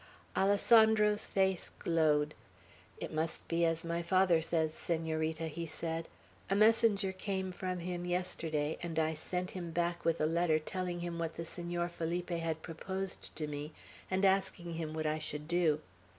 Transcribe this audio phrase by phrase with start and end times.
[0.35, 2.33] Alessandro's face glowed.
[2.97, 6.07] "It must be as my father says, Senorita," he said.
[6.49, 11.01] "A messenger came from him yesterday, and I sent him back with a letter telling
[11.01, 13.73] him what the Senor Felipe had proposed to me,
[14.09, 15.81] and asking him what I should do.